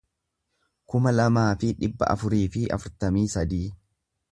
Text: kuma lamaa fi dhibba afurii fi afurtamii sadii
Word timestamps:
kuma 0.93 1.13
lamaa 1.17 1.51
fi 1.65 1.69
dhibba 1.83 2.09
afurii 2.15 2.43
fi 2.57 2.65
afurtamii 2.79 3.29
sadii 3.37 3.63